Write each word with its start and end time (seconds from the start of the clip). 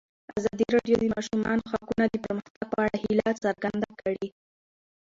ازادي 0.39 0.65
راډیو 0.75 0.95
د 0.99 1.01
د 1.09 1.11
ماشومانو 1.15 1.69
حقونه 1.71 2.05
د 2.09 2.15
پرمختګ 2.25 2.61
په 2.71 2.77
اړه 2.85 2.95
هیله 3.03 3.29
څرګنده 3.43 3.89
کړې. 4.01 4.27